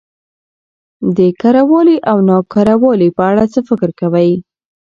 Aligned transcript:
د 1.17 1.19
کره 1.41 1.63
والي 1.69 1.97
او 2.11 2.17
نا 2.27 2.37
کره 2.53 2.75
والي 2.83 3.09
په 3.17 3.23
اړه 3.31 3.43
څه 3.53 3.59
فکر 3.69 3.89
کوؽ 3.99 4.31